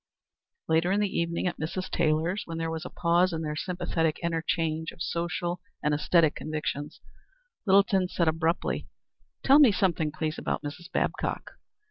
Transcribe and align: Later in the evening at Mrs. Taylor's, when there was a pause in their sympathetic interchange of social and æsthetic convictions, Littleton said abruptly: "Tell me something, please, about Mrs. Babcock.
Later 0.67 0.91
in 0.91 0.99
the 0.99 1.15
evening 1.19 1.45
at 1.45 1.59
Mrs. 1.59 1.87
Taylor's, 1.91 2.41
when 2.47 2.57
there 2.57 2.71
was 2.71 2.85
a 2.85 2.89
pause 2.89 3.31
in 3.31 3.43
their 3.43 3.55
sympathetic 3.55 4.17
interchange 4.23 4.91
of 4.91 4.99
social 4.99 5.61
and 5.83 5.93
æsthetic 5.93 6.33
convictions, 6.33 7.01
Littleton 7.67 8.07
said 8.07 8.27
abruptly: 8.27 8.87
"Tell 9.43 9.59
me 9.59 9.71
something, 9.71 10.11
please, 10.11 10.39
about 10.39 10.63
Mrs. 10.63 10.91
Babcock. 10.91 11.51